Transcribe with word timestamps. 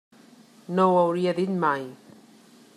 No 0.79 0.85
ho 0.87 0.95
hauria 1.03 1.35
dit 1.41 1.55
mai. 1.67 1.87